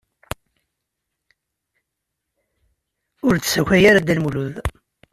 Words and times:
Ur 3.27 3.33
d-ssakay 3.37 3.83
ara 3.89 4.01
Dda 4.03 4.13
Lmulud. 4.17 4.55